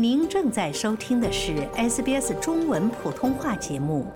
[0.00, 4.06] 您正在收听的是 SBS 中文普通话节目。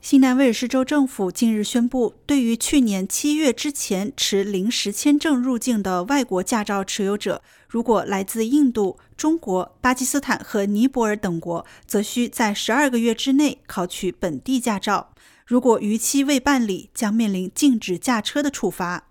[0.00, 15.10] 新南威尔士州政府近日宣布，对于去年七月之前持临时签证入境的外国驾照持有者，如果来自印度、中国、巴基斯坦和尼泊尔等国，则需在十二个月之内考取本地驾照；
[15.44, 19.07] 如果逾期未办理，将面临禁止驾车的处罚。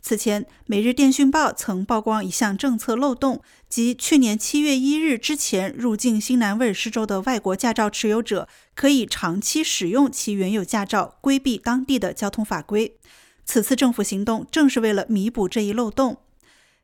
[0.00, 12.96] 此前，《每日电讯报》曾曝光一项政策漏洞，即去年七月一日之前入境新南威尔士州的外国驾照持有者，可以长期使用其原有驾照，规避当地的交通法规。
[13.44, 16.18] 此次政府行动正是为了弥补这一漏洞。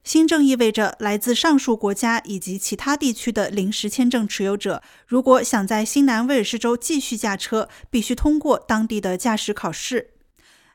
[0.03, 10.11] 新政意味着，来自上述国家以及其他地区的临时签证持有者，如果想在新南威尔士州继续驾车，必须通过当地的驾驶考试。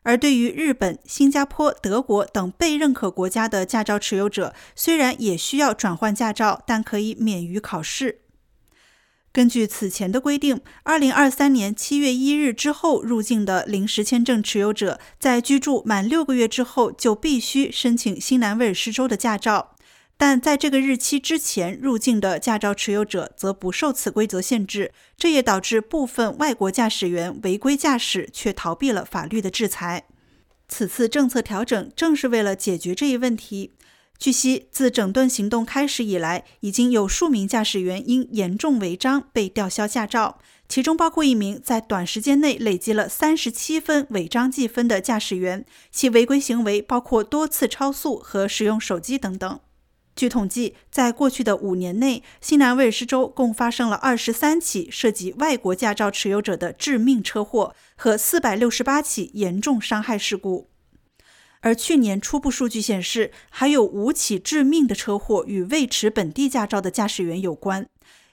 [0.09, 8.21] 而对于日本、新加坡、德国等被认可国家的驾照持有者，虽然也需要转换驾照，但可以免于考试。
[9.31, 19.75] 根据此前的规定，二零二三年七月一日之后入境的临时签证持有者，在居住满六个月之后，就必须申请新南威尔士州的驾照。
[20.21, 30.03] 但在这个日期之前入境的驾照持有者则不受此规则限制，这也导致部分外国驾驶员违规驾驶却逃避了法律的制裁。
[30.67, 33.71] 此次政策调整正是为了解决这一问题。
[34.17, 49.61] 据悉，自整顿行动开始以来，已经有数名驾驶员因严重违章被吊销驾照，其中包括一名在短时间内累积了三十七分违章记分的驾驶员，其违规行为包括多次超速和使用手机等等。
[50.19, 60.67] 据统计，在过去的五年内，新南威尔士州共发生了二十三起涉及外国驾照持有者的致命车祸和四百六十八起严重伤害事故。
[61.61, 67.87] 而去年初步数据显示，还有五起致命的车祸与未持本地驾照的驾驶员有关。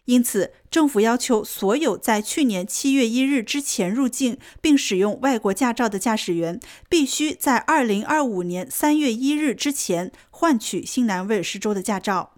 [0.06, 12.34] 因此，政府要求所有在去年七月一日之前入境并使用外国驾照的驾驶员，必须在二零二五年三月一日之前换取新南威尔士州的驾照。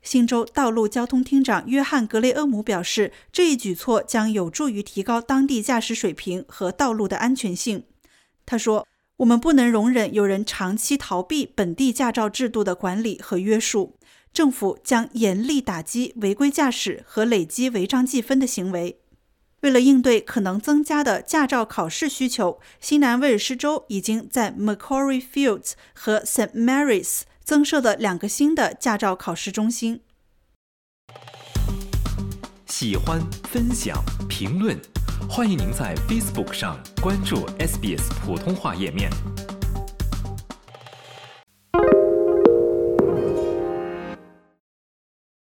[0.00, 7.84] 新州道路交通厅长约翰·格雷厄姆表示，这一举措将有助于提高当地驾驶水平和道路的安全性。
[8.46, 13.96] 他说：“我们不能容忍有人长期逃避本地驾照制度的管理和约束。”
[14.32, 18.98] 政府将严厉打击违规驾驶和累积违章记分的行为。
[19.60, 30.00] 为了应对可能增加的驾照考试需求，新南威尔士州已经在 Macquarie Fields 和 St Mary's 增设了两个新的驾照考试中心。
[32.66, 34.76] 喜欢、分享、评论，
[35.28, 39.08] 欢迎您在 Facebook 上关注 SBS 普通话页面。